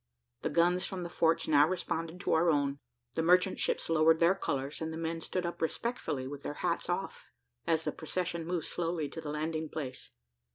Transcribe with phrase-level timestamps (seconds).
[0.41, 2.79] The guns from the forts now responded to our own.
[3.13, 6.89] The merchant ships lowered their colours, and the men stood up respectfully with their hats
[6.89, 7.27] off,
[7.67, 10.09] as the procession moved slowly to the landing place.